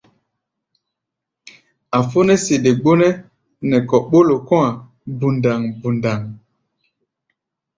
A̧ 1.97 2.01
fó 2.09 2.19
nɛ́ 2.27 2.37
sede 2.45 2.69
gbónɛ́ 2.81 3.11
nɛ 3.69 3.77
kɔ̧ 3.89 3.99
ɓólo 4.09 4.35
kɔ̧́-a̧ 4.47 4.71
bundaŋ-bundaŋ. 5.17 6.21